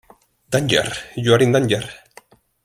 Danger, 0.49 0.91
You're 1.15 1.43
in 1.43 1.51
danger. 1.51 1.87